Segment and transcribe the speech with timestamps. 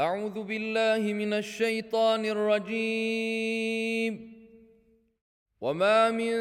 [0.00, 4.12] أعوذ بالله من الشيطان الرجيم.
[5.60, 6.32] وما من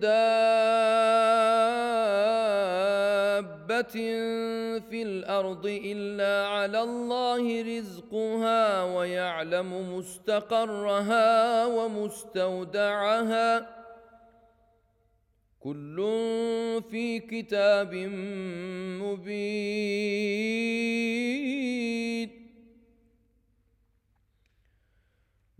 [0.00, 0.16] دابة
[4.80, 13.52] في الأرض إلا على الله رزقها ويعلم مستقرها ومستودعها.
[15.60, 15.96] كل
[16.90, 17.94] في كتاب
[19.04, 20.04] مبين.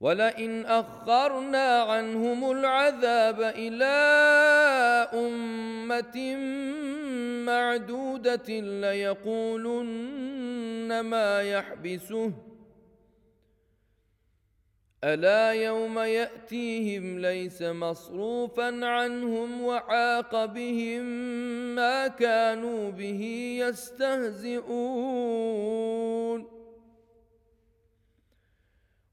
[0.00, 3.84] ولئن اخرنا عنهم العذاب إلى
[5.14, 6.36] امه
[7.46, 10.20] معدوده ليقولن
[11.00, 12.32] ما يحبسه
[15.04, 21.04] الا يوم ياتيهم ليس مصروفا عنهم وحاق بهم
[21.74, 23.22] ما كانوا به
[23.60, 25.40] يستهزئون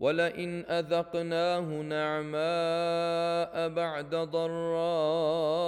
[0.00, 5.62] ولئن اذقناه نعماء بعد ضراء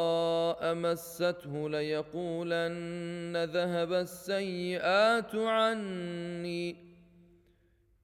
[0.74, 6.76] مسته ليقولن ذهب السيئات عني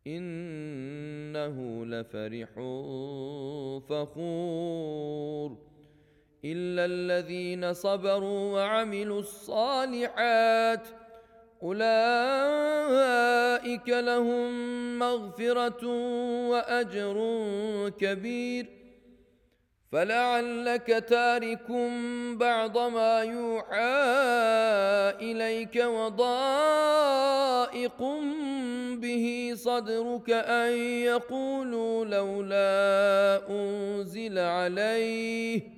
[0.07, 2.51] انه لفرح
[3.89, 5.57] فخور
[6.45, 10.89] الا الذين صبروا وعملوا الصالحات
[11.63, 13.09] أولئك
[13.89, 14.49] لهم
[14.99, 15.87] مغفرة
[16.49, 17.19] وأجر
[18.01, 18.67] كبير.
[19.93, 21.71] فلعلك تارك
[22.33, 23.79] بعض ما يوحى
[25.21, 27.23] إليك وضائق
[28.95, 35.78] به صدرك أن يقولوا لولا أنزل عليه.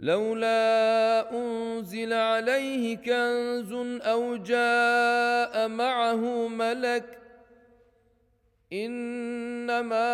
[0.00, 7.18] لولا أنزل عليه كنز أو جاء معه ملك
[8.72, 10.12] إنما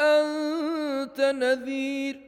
[0.00, 2.20] أنت نذير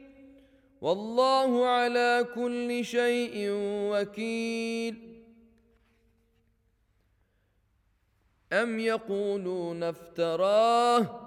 [0.81, 3.49] والله على كل شيء
[3.91, 5.23] وكيل.
[8.53, 11.26] أم يقولون افتراه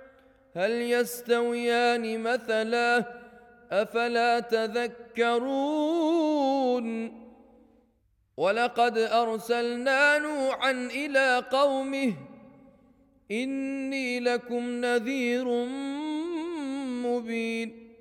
[0.55, 3.05] هل يستويان مثلا
[3.71, 5.61] أفلا تذكرون
[8.37, 12.13] ولقد أرسلنا نوحا إلى قومه
[13.31, 15.45] إني لكم نذير
[17.05, 17.93] مبين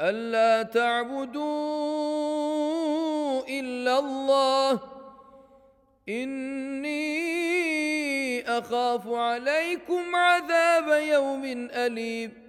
[0.00, 1.42] ألا تعبدوا
[3.48, 4.80] إلا الله
[6.08, 7.31] إني
[8.58, 11.44] أخاف عليكم عذاب يوم
[11.74, 12.42] أليم.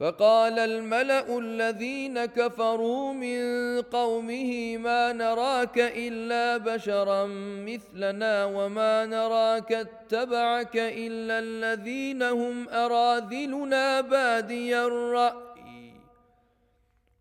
[0.00, 3.42] فقال الملأ الذين كفروا من
[3.82, 7.26] قومه ما نراك إلا بشرا
[7.66, 15.51] مثلنا وما نراك اتبعك إلا الذين هم أراذلنا بادي الرأي.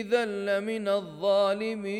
[0.00, 1.94] إذا لمن الظالمين.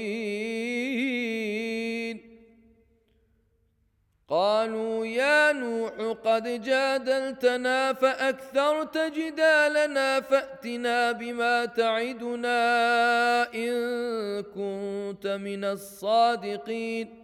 [4.29, 12.59] قالوا يا نوح قد جادلتنا فأكثرت جدالنا فأتنا بما تعدنا
[13.55, 13.73] إن
[14.43, 17.24] كنت من الصادقين.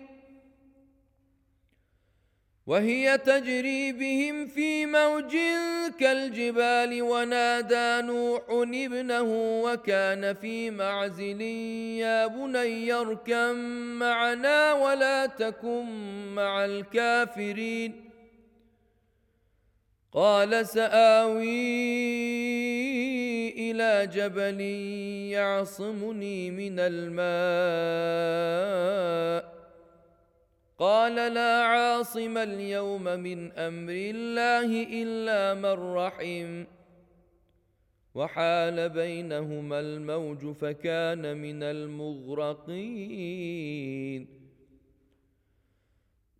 [2.67, 5.37] وهي تجري بهم في موج
[5.99, 13.55] كالجبال ونادى نوح ابنه وكان في معزل يا بني اركم
[13.99, 15.85] معنا ولا تكن
[16.35, 18.09] مع الكافرين.
[20.13, 21.41] قال سآوي
[23.71, 24.61] إلى جبل
[25.31, 27.61] يعصمني من الماء.
[30.81, 36.65] قال لا عاصم اليوم من أمر الله إلا من رحم.
[38.15, 42.81] وحال بينهما الموج فكان من المغرقين.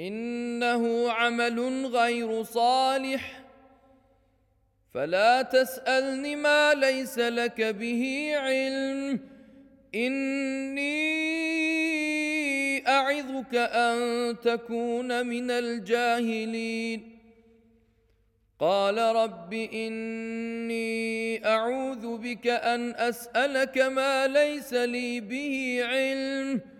[0.00, 3.42] إنه عمل غير صالح.
[4.94, 9.20] فلا تسألني ما ليس لك به علم.
[9.94, 10.90] إني
[12.88, 17.18] أعظك أن تكون من الجاهلين.
[18.58, 26.79] قال رب إني أعوذ بك أن أسألك ما ليس لي به علم.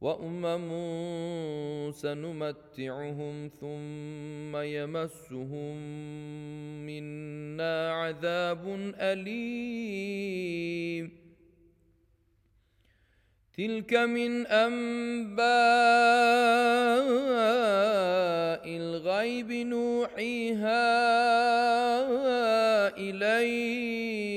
[0.00, 0.70] وامم
[1.92, 5.76] سنمتعهم ثم يمسهم
[6.86, 10.46] منا عذاب اليم
[13.56, 15.46] تلك من انباء
[18.66, 20.86] الغيب نوحيها
[22.98, 24.36] اليك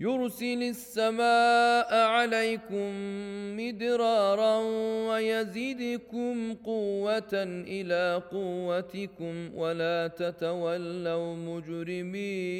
[0.00, 2.90] يرسل السماء عليكم
[3.56, 4.56] مدرارا
[5.08, 7.34] ويزدكم قوة
[7.74, 12.50] إلى قوتكم ولا تتولوا مجرمين.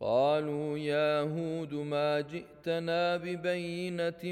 [0.00, 4.22] قالوا يا هود ما جئتنا ببينة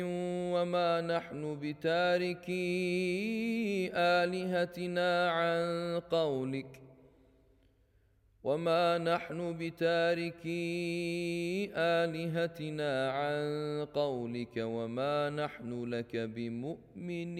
[0.54, 2.60] وما نحن بتاركي
[3.94, 6.89] آلهتنا عن قولك.
[8.44, 10.50] وما نحن بتاركي
[11.76, 13.44] الهتنا عن
[13.94, 17.30] قولك وما نحن لك بمؤمنين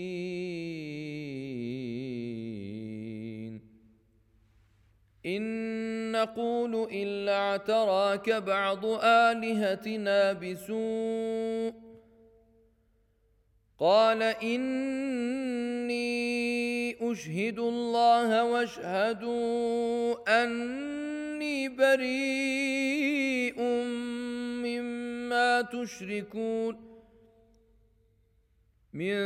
[5.27, 11.90] ان نقول الا اعتراك بعض الهتنا بسوء
[13.81, 16.01] قال إني
[17.13, 23.61] أشهد الله واشهدوا أني بريء
[24.61, 26.91] مما تشركون
[28.93, 29.17] من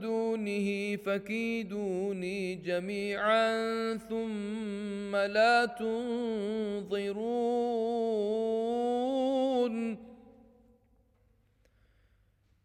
[0.00, 7.24] دونه فكيدوني جميعا ثم لا تنظرون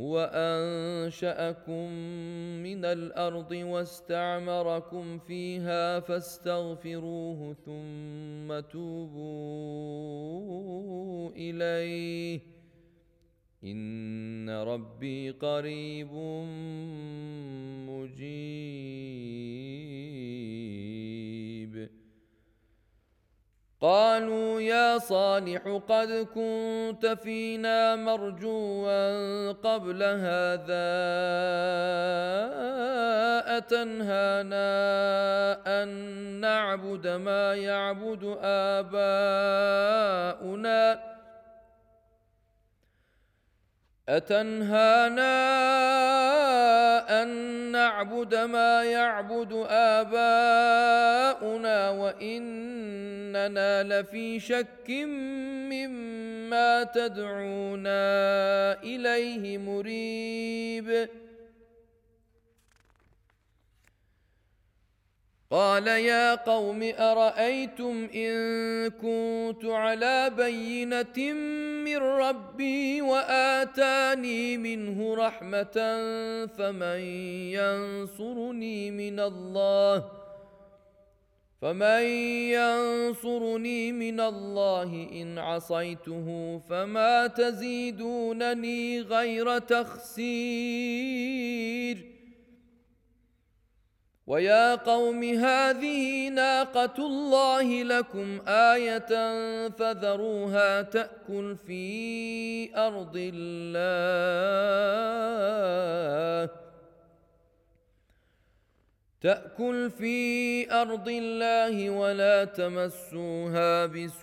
[0.00, 1.88] هو انشاكم
[2.62, 9.72] من الأرض واستعمركم فيها فاستغفروه ثم توبوا
[11.30, 12.40] إليه.
[13.64, 16.12] إن ربي قريب
[17.88, 19.91] مجيب.
[23.82, 30.88] قالوا يا صالح قد كنت فينا مرجوا قبل هذا
[33.58, 34.70] أتنهانا
[35.82, 35.88] أن
[36.40, 38.38] نعبد ما يعبد
[38.72, 39.62] آباؤنا
[44.08, 45.32] أتنهانا
[47.22, 47.28] أن
[47.72, 51.22] نعبد ما يعبد آباؤنا
[53.36, 54.90] واننا لفي شك
[55.72, 58.02] مما تدعونا
[58.82, 61.08] إليه مريب.
[65.50, 68.34] قال يا قوم أرأيتم إن
[68.90, 71.32] كنت على بينة
[71.84, 75.76] من ربي وآتاني منه رحمة
[76.58, 77.00] فمن
[77.52, 80.21] ينصرني من الله؟
[81.62, 82.02] فمن
[82.50, 90.92] ينصرني من الله ان عصيته فما تزيدونني غير تخسير
[94.26, 104.62] ويا قوم هذه ناقة الله لكم آية فذروها تأكل في أرض الله
[109.22, 114.22] تأكل في أرض الله ولا تمسوها بسوء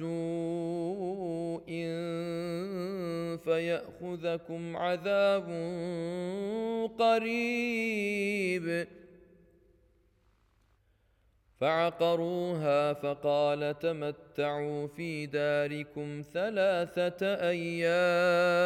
[3.38, 5.48] فيأخذكم عذاب
[7.00, 8.88] قريب.
[11.60, 18.60] فعقروها فقال تمتعوا في داركم ثلاثة أيام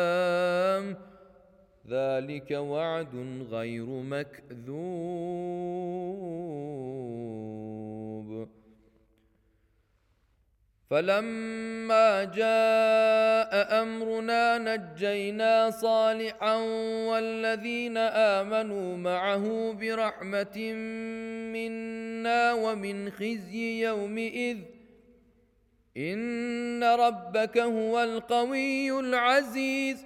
[1.90, 3.16] ذلك وعد
[3.52, 4.74] غير مكذوب.
[10.90, 16.56] فلما جاء أمرنا نجينا صالحا
[17.10, 20.74] والذين آمنوا معه برحمة
[21.54, 24.58] منا ومن خزي يومئذ.
[25.98, 30.06] إن ربك هو القوي العزيز.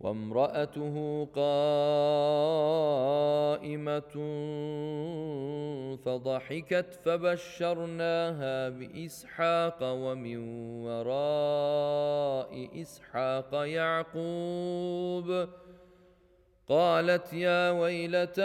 [0.00, 1.60] وامرأته قائمة
[6.04, 10.38] فضحكت فبشرناها بإسحاق ومن
[10.84, 15.48] وراء إسحاق يعقوب.
[16.68, 18.42] قالت يا ويلتى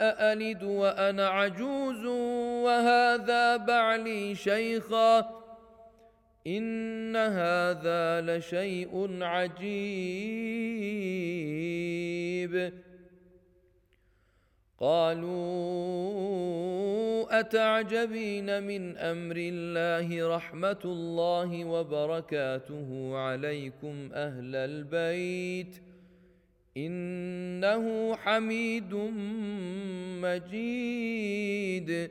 [0.00, 2.04] أألد وأنا عجوز
[2.64, 5.43] وهذا بعلي شيخا؟
[6.46, 10.84] ان هذا لشيء عجيب.
[14.78, 16.14] قالوا
[17.40, 25.82] اتعجبين من أمر الله رحمه الله وبركاته عليكم أهل البيت
[26.76, 28.94] انه حميد
[30.22, 32.10] مجيد.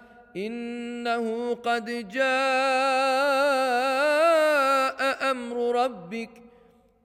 [0.35, 2.21] إنه قد جاء
[5.31, 6.29] أمر ربك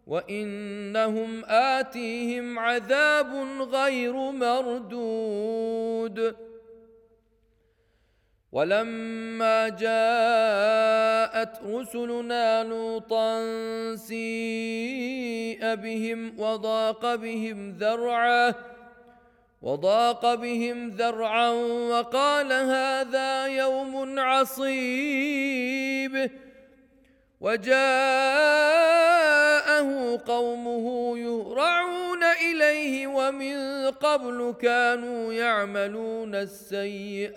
[0.07, 3.35] وإنهم آتيهم عذاب
[3.73, 5.77] غير مردود.
[8.53, 13.45] ولما جاءت رسلنا لوطا
[13.97, 18.55] سيء بهم وضاق بهم ذرعا
[19.67, 21.51] وضاق بهم ذرعا
[21.91, 26.31] وقال هذا يوم عصيب.
[27.41, 27.77] وجاءه
[30.27, 37.37] قومه يهرعون إليه ومن قبل كانوا يعملون السيئات.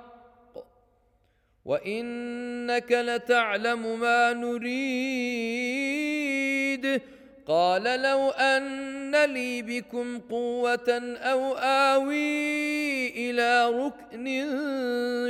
[1.65, 5.41] وانك لتعلم ما نريد
[7.45, 14.25] قال لو ان لي بكم قوه أو اوي إلى ركن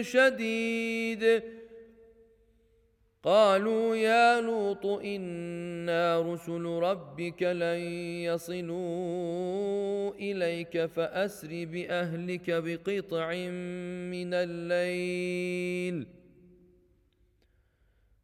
[0.04, 1.44] شديد
[3.24, 7.80] قالوا يا لوط أنا رسل ربك لن
[8.26, 13.34] يصلوا اليك فاسر باهلك بقطع
[14.14, 16.21] من الليل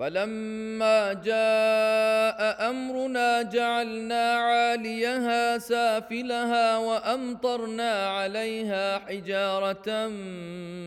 [0.00, 10.08] فلما جاء أمرنا جعلنا عاليها سافلها وأمطرنا عليها حجارة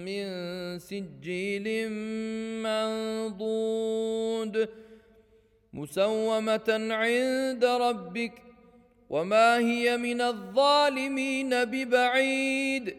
[0.02, 0.26] من
[0.80, 1.90] سجيل
[2.64, 4.70] منضود
[5.74, 8.34] مسومة عند ربك
[9.10, 12.96] وما هي من الظالمين ببعيد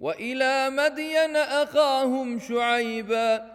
[0.00, 3.51] وإلى مدين أخاهم شعيبا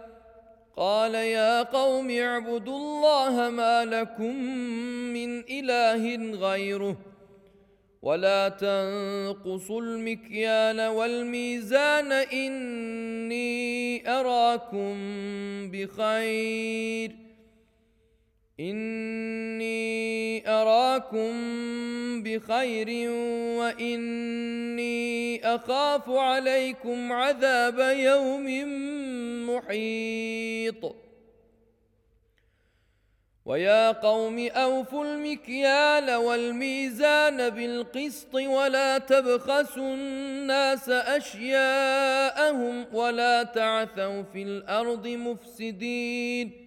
[0.78, 4.36] قال يا قوم اعبدوا الله ما لكم
[5.14, 6.98] من إله غيره
[8.02, 14.96] ولا تنقصوا المكيال والميزان إني أراكم
[15.72, 17.27] بخير
[18.60, 21.34] إني أراكم
[22.24, 23.12] بخير
[23.60, 28.46] وإني أخاف عليكم عذاب يوم
[29.50, 30.96] محيط.
[33.46, 46.67] ويا قوم أوفوا المكيال والميزان بالقسط ولا تبخسوا الناس أشياءهم ولا تعثوا في الأرض مفسدين.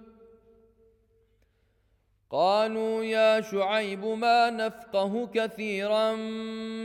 [2.31, 6.11] قالوا يا شعيب ما نفقه كثيرا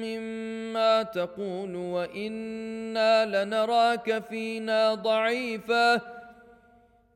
[0.03, 6.01] مما تقول وإنا لنراك فينا ضعيفا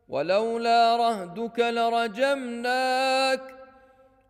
[0.08, 3.40] ولولا رهدك لرجمناك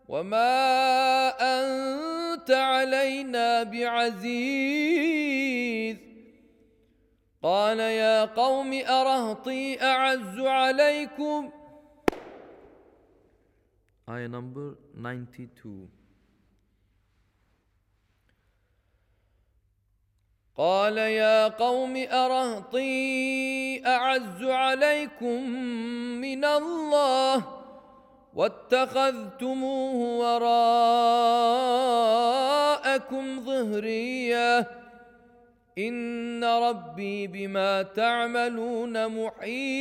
[0.09, 5.11] وما أنت علينا بعزيز
[7.43, 11.51] قال يا قوم أرهطي أعز عليكم
[14.17, 15.89] آية number 92
[20.57, 25.51] قال يا قوم أرهطي أعز عليكم
[26.21, 27.61] من الله
[28.35, 30.45] واتخذتموه وراءكم
[33.45, 34.67] ظهريا
[35.79, 39.81] إن ربي بما تعملون محيط.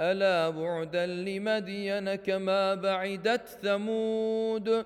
[0.00, 4.84] ألا بعدا لمدين كما بعدت ثمود؟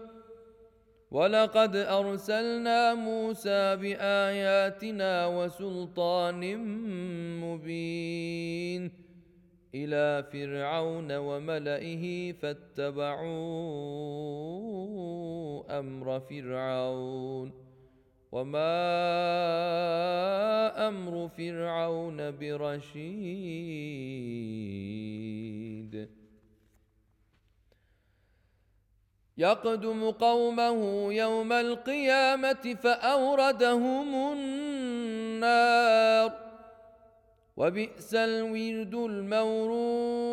[1.11, 6.57] ولقد أرسلنا موسى بآياتنا وسلطان
[7.41, 8.93] مبين
[9.75, 13.29] إلى فرعون وملئه فاتبعوا
[15.79, 17.72] أمر فرعون.
[18.33, 18.73] وما
[20.89, 23.03] أمر فرعون برشيد.
[29.39, 36.33] يقدم قومه يوم القيامه فاوردهم النار.
[37.57, 40.33] وبئس الورد المورود.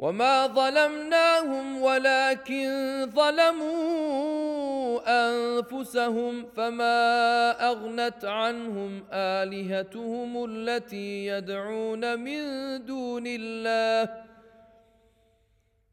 [0.00, 2.66] وما ظلمناهم ولكن
[3.14, 12.42] ظلموا انفسهم فما اغنت عنهم الهتهم التي يدعون من
[12.86, 14.24] دون الله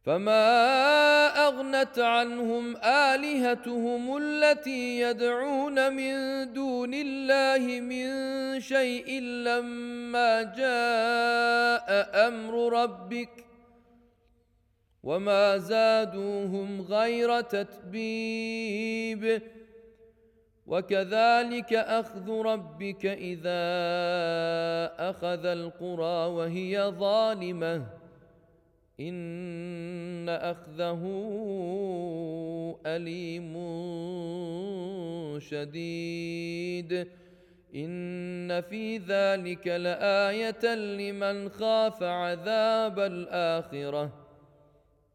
[0.05, 0.47] فما
[1.47, 6.13] اغنت عنهم الهتهم التي يدعون من
[6.53, 8.07] دون الله من
[8.61, 11.87] شيء لما جاء
[12.27, 13.46] أمر ربك
[15.07, 19.41] وما زادوهم غير تتبيب.
[20.67, 23.63] وكذلك أخذ ربك إذا
[25.09, 27.85] أخذ القرى وهي ظالمة.
[28.99, 31.01] إن أخذه
[32.85, 33.53] أليم
[35.39, 37.07] شديد.
[37.75, 44.26] إن في ذلك لآية لمن خاف عذاب الآخرة.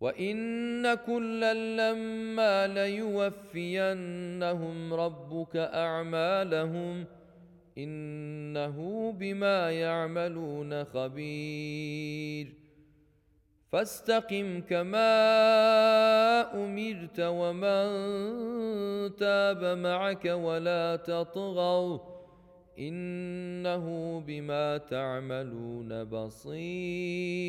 [0.00, 3.94] وان كلا لما ليوفينهم
[4.94, 7.06] ربك اعمالهم
[7.78, 12.54] انه بما يعملون خبير
[13.72, 15.10] فاستقم كما
[16.54, 17.88] امرت ومن
[19.16, 21.98] تاب معك ولا تطغوا
[22.78, 27.48] انه بما تعملون بصير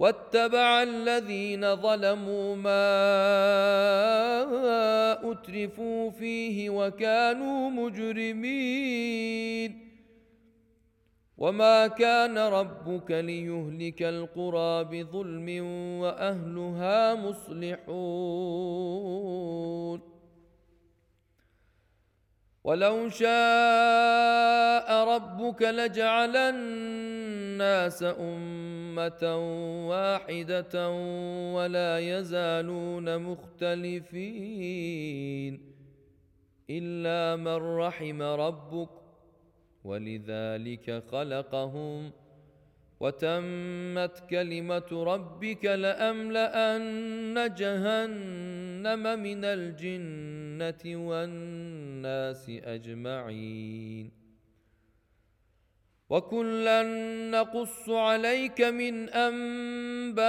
[0.00, 2.92] واتبع الذين ظلموا ما
[5.32, 9.10] أترفوا فيه وكانوا مجرمين.
[11.38, 15.64] وما كان ربك ليهلك القرى بظلم
[16.00, 17.90] وأهلها مصلحون.
[22.64, 23.28] ولو شاء
[25.04, 28.69] ربك لجعل الناس أمة
[29.88, 30.88] واحدة
[31.54, 34.60] ولا يزالون مختلفين
[36.70, 38.88] إلا من رحم ربك
[39.84, 42.12] ولذلك خلقهم
[43.00, 54.19] وتمت كلمة ربك لأملأن جهنم من الجنة والناس أجمعين
[56.10, 56.82] وكلا
[57.30, 60.20] نقص عليك من انباء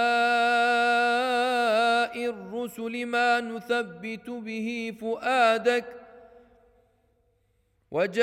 [2.25, 5.86] الرسل ما نثبت به فؤادك
[7.91, 8.21] وجاءك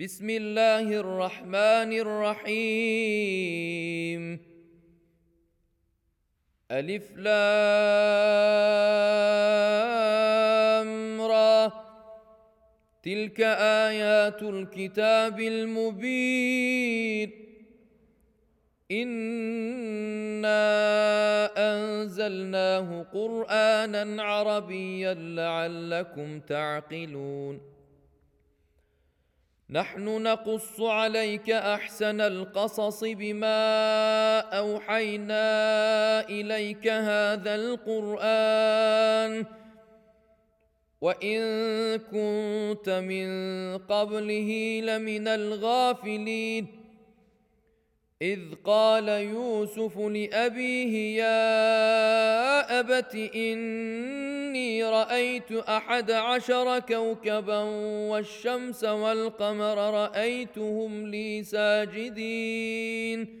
[0.00, 3.20] بسم الله الرحمن الرحيم.
[6.72, 8.80] ألف لام
[13.02, 17.30] تلك آيات الكتاب المبين.
[18.90, 20.60] انا
[21.56, 27.60] انزلناه قرانا عربيا لعلكم تعقلون.
[29.70, 35.40] نحن نقص عليك احسن القصص بما اوحينا
[36.28, 39.44] اليك هذا القران
[41.00, 41.40] وان
[41.98, 43.28] كنت من
[43.78, 46.66] قبله لمن الغافلين
[48.22, 57.58] اذ قال يوسف لابيه يا ابت اني رايت احد عشر كوكبا
[58.10, 63.40] والشمس والقمر رايتهم لي ساجدين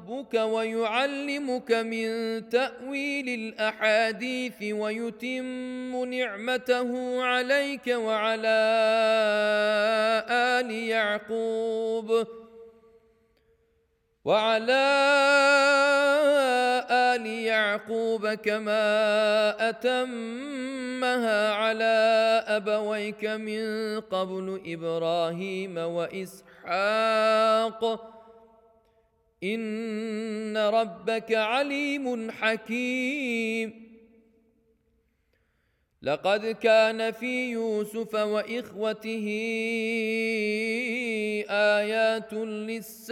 [0.01, 2.09] ربك ويعلمك من
[2.49, 8.61] تأويل الأحاديث ويتم نعمته عليك وعلى
[10.29, 12.27] آل يعقوب
[14.25, 14.87] وعلى
[16.89, 27.01] آل يعقوب كما أتمها على أبويك من قبل إبراهيم وإسحاق
[29.43, 33.91] إن ربك عليم حكيم.
[36.01, 39.27] لقد كان في يوسف وإخوته
[41.49, 43.11] آيات للسائلين.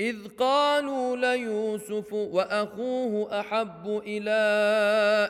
[0.00, 4.40] إذ قالوا ليوسف وأخوه أحب إلى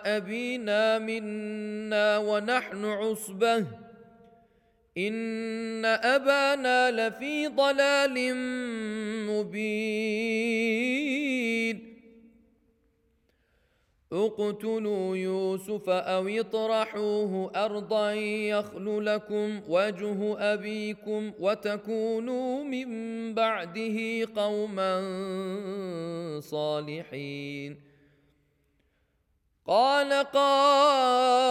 [0.04, 3.89] أبينا منا ونحن عصبة.
[5.07, 8.34] ان ابانا لفي ضلال
[9.26, 10.80] مبين
[14.12, 22.88] اقتلوا يوسف أو اطرحوه ارضا يخل لكم وجه ابيكم وتكونوا من
[23.34, 25.01] بعده قوما
[26.40, 27.90] صالحين
[29.66, 31.51] قال قائل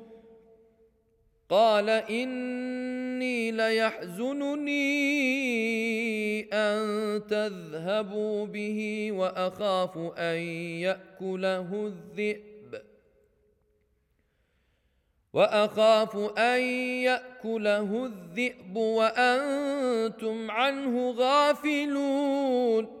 [1.51, 4.81] قال إني ليحزنني
[6.53, 10.37] أن تذهبوا به وأخاف أن
[10.79, 12.81] يأكله الذئب.
[15.33, 16.61] وأخاف أن
[17.03, 23.00] يأكله الذئب وأنتم عنه غافلون.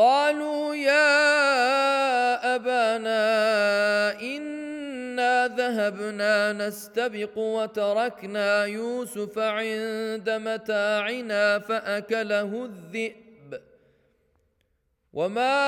[0.00, 1.12] قالوا يا
[2.56, 3.20] أبانا
[4.20, 13.60] إنا ذهبنا نستبق وتركنا يوسف عند متاعنا فأكله الذئب.
[15.12, 15.60] وما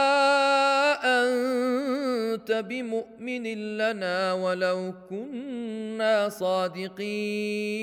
[1.05, 7.83] أنت بمؤمن لنا ولو كنا صادقين.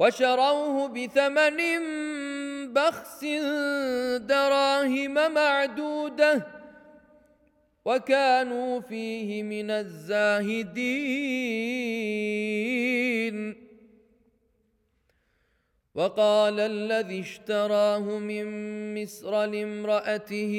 [0.00, 1.60] وشروه بثمن
[2.72, 3.24] بخس
[4.32, 6.46] دراهم معدودة
[7.84, 10.80] وكانوا فيه من الزاهدين.
[15.94, 18.44] وقال الذي اشتراه من
[19.02, 20.54] مصر لامرأته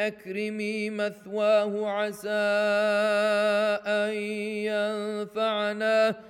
[0.00, 2.28] أكرمي مثواه عسى
[3.86, 4.12] أن
[4.68, 6.29] ينفعنا.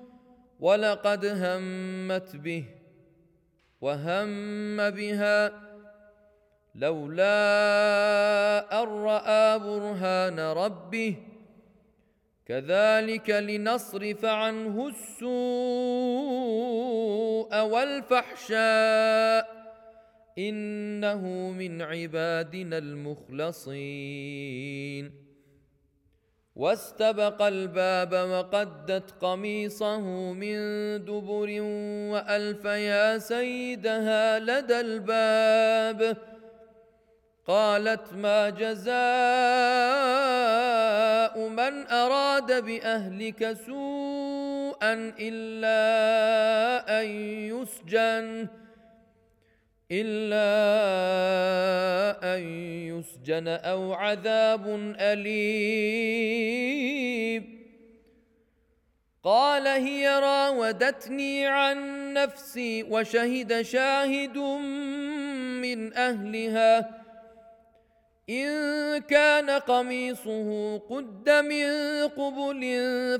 [0.61, 2.63] ولقد همت به
[3.81, 5.51] وهم بها
[6.75, 7.23] لولا
[8.83, 11.15] أن رأى برهان ربه.
[12.45, 15.31] كذلك لنصرف عنه السوء
[17.61, 19.61] والفحشاء.
[20.37, 23.71] إنه من عبادنا المخلصين.
[26.55, 29.99] واستبق الباب وقدت قميصه
[30.33, 30.55] من
[31.05, 31.61] دبر
[32.11, 36.17] وألف يا سيدها لدى الباب.
[37.47, 38.91] قالت ما جزاء
[41.49, 45.81] من أراد بأهلك سوءا إلا
[47.01, 47.05] أن
[47.51, 48.47] يسجن.
[49.91, 50.47] إلا
[52.35, 52.41] أن
[52.87, 56.31] يسجن أو عذاب أليم.
[59.23, 64.37] قال هي راودتني عن نفسي وشهد شاهد
[65.61, 67.01] من أهلها.
[68.29, 71.67] إن كان قميصه قد من
[72.07, 72.61] قبل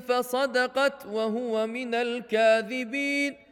[0.08, 3.51] فصدقت وهو من الكاذبين.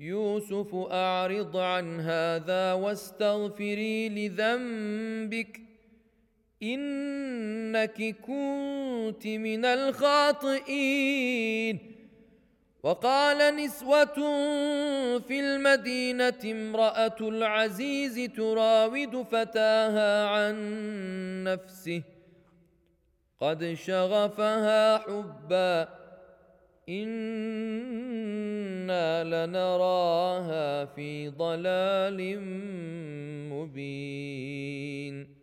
[0.00, 5.60] يوسف أعرض عن هذا واستغفري لذنبك.
[6.62, 10.74] إنك كنت من الخاطئين.
[12.82, 14.14] وقال نسوة
[15.18, 20.54] في المدينة امرأة العزيز تراود فتاها عن
[21.44, 22.02] نفسه.
[23.40, 25.88] قد شغفها حبا.
[28.84, 32.40] إنا لنراها في ضلال
[33.52, 35.34] مبين.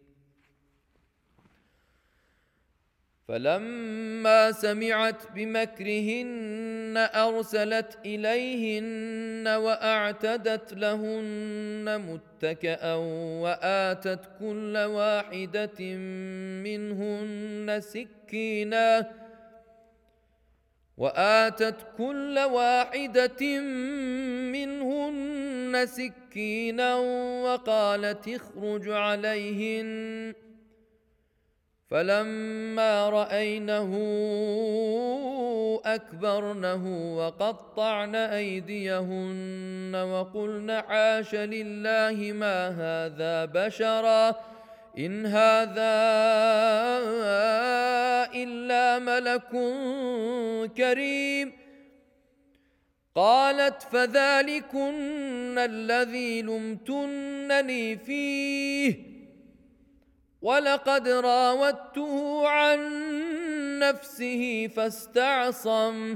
[3.28, 12.94] فلما سمعت بمكرهن أرسلت إليهن وأعتدت لهن متكئا
[13.44, 15.96] وآتت كل واحدة
[16.66, 19.12] منهن سكينا
[21.02, 23.60] وآتت كل واحدة
[24.54, 26.96] منهن سكينا
[27.46, 30.34] وقالت اخرج عليهن.
[31.90, 33.92] فلما رأينه
[35.86, 36.84] أكبرنه
[37.18, 44.51] وقطعن أيديهن وقلن حاش لله ما هذا بشرا.
[44.98, 46.02] ان هذا
[48.36, 49.50] الا ملك
[50.78, 51.54] كريم
[53.16, 59.12] قالت فذلكن الذي لمتنني فيه
[60.42, 62.80] ولقد راودته عن
[63.80, 66.16] نفسه فاستعصم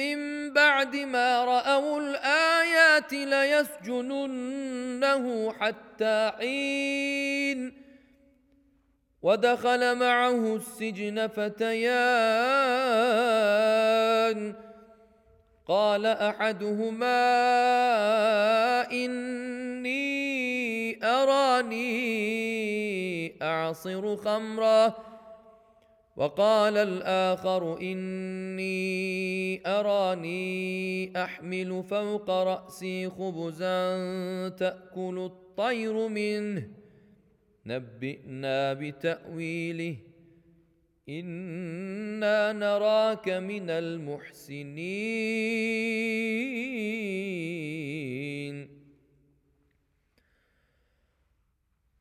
[0.00, 3.12] من بعد ما رأوا الآيات
[3.92, 4.44] ليسجننه
[5.52, 7.72] حتى حين
[9.22, 11.90] ودخل معه السجن فتيان.
[15.68, 17.22] قال أحدهما
[18.92, 20.00] إني
[21.04, 21.90] أراني
[23.42, 25.09] أعصر خمرا
[26.20, 36.68] وقال الآخر إني أراني أحمل فوق رأسي خبزا تأكل الطير منه.
[37.66, 39.96] نبئنا بتأويله.
[41.08, 44.80] إنا نراك من المحسنين.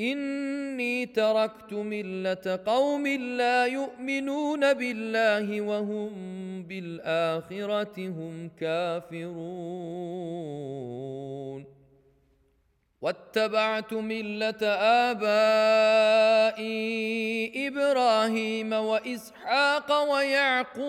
[0.00, 6.12] إني تركت ملة قوم لا يؤمنون بالله وهم
[6.62, 9.40] بالآخرة هم كافرون.
[13.00, 14.66] واتبعت ملة
[15.08, 16.68] آبائي
[17.68, 20.88] إبراهيم وإسحاق ويعقوب.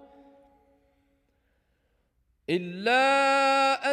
[2.51, 3.03] إلا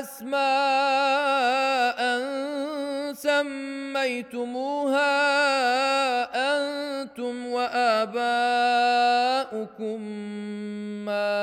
[0.00, 2.00] أسماء
[3.14, 5.14] سميتموها
[6.34, 8.38] أنتم وآباؤكم
[11.06, 11.38] ما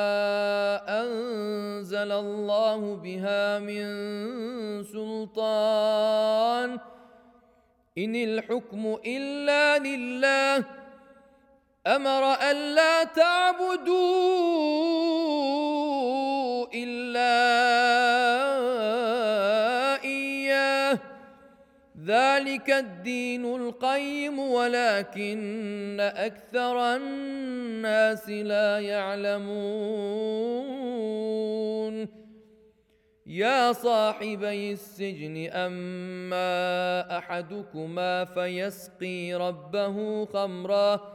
[1.01, 3.86] أنزل الله بها من
[4.84, 6.80] سلطان.
[7.97, 10.63] إن الحكم إلا لله.
[11.88, 15.05] أمر ألا تعبدوا
[20.03, 20.99] إياه.
[22.05, 29.86] ذلك الدين القيم ولكن أكثر الناس لا يعلمون.
[33.26, 41.14] يا صاحبي السجن أما أحدكما فيسقي ربه خمرًا.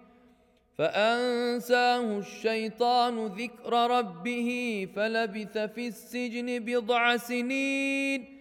[0.81, 4.49] فأنساه الشيطان ذكر ربه
[4.95, 8.37] فلبث في السجن بضع سنين.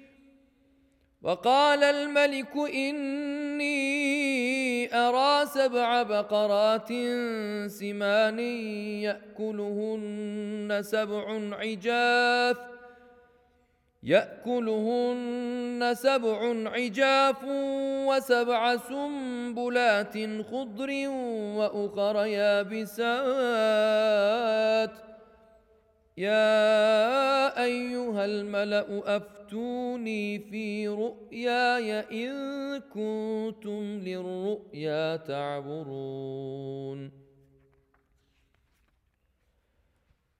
[1.22, 3.76] وقال الملك إني
[4.94, 6.88] أرى سبع بقرات
[7.66, 8.38] سمان
[9.04, 12.56] يأكلهن سبع عجاف.
[14.02, 17.44] يأكلهن سبع عجاف
[18.08, 20.18] وسبع سنبلات
[20.50, 21.08] خضر
[21.56, 22.90] وأخر يابسات.
[26.16, 37.19] يا أيها الملأ أفتوني في رؤياي إن كنتم للرؤيا تعبرون.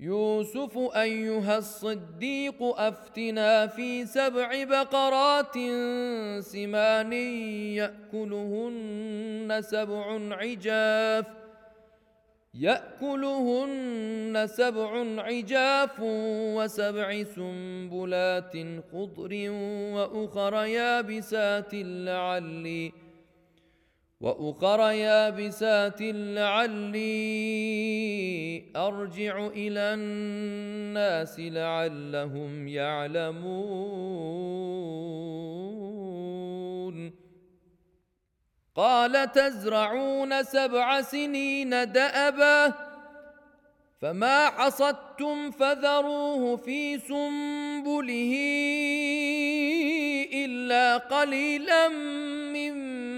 [0.00, 5.54] يوسف أيها الصديق أفتنا في سبع بقرات
[6.44, 7.12] سمان
[7.82, 11.26] يأكلهن سبع عجاف
[12.54, 16.00] يأكلهن سبع عجاف
[16.56, 18.52] وسبع سنبلات
[18.92, 19.50] خضر
[19.94, 23.07] وأخر يابسات لعلي
[24.20, 27.02] واخر يابسات لعلي
[28.76, 33.98] أرجع إلى الناس لعلهم يعلمون.
[38.74, 42.74] قال تزرعون سبع سنين دأبا
[44.00, 48.34] فما حصدتم فذروه في سنبله
[50.32, 53.17] إلا قليلا مما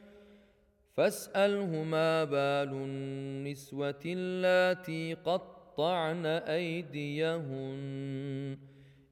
[1.01, 7.79] فاسأله ما بال النسوة اللاتي قطعن أيديهن.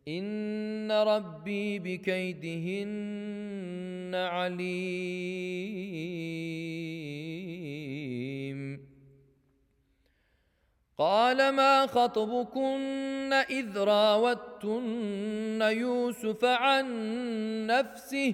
[0.08, 2.96] إن ربي بكيدهن
[4.16, 4.70] عليم.
[10.98, 16.88] قال ما خطبكن إذ راوتن يوسف عن
[17.68, 18.34] نفسه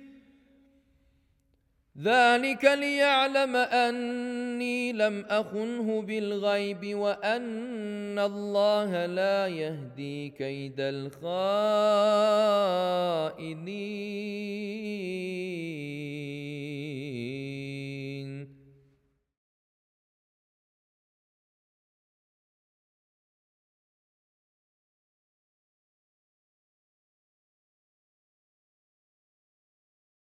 [2.03, 11.31] ذلك ليعلم أني لم أخنه بالغيب وأن الله لا يهدي كيد الخائنين.